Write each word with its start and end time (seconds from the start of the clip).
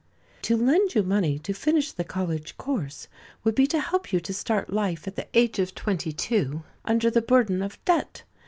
To 0.41 0.57
lend 0.57 0.95
you 0.95 1.03
money 1.03 1.37
to 1.37 1.53
finish 1.53 1.91
the 1.91 2.03
college 2.03 2.57
course, 2.57 3.07
would 3.43 3.53
be 3.53 3.67
to 3.67 3.79
help 3.79 4.11
you 4.11 4.19
to 4.21 4.33
start 4.33 4.73
life 4.73 5.07
at 5.07 5.15
the 5.15 5.27
age 5.35 5.59
of 5.59 5.75
twenty 5.75 6.11
two 6.11 6.63
under 6.83 7.11
the 7.11 7.21
burden 7.21 7.61
of 7.61 7.77
debt. 7.85 8.23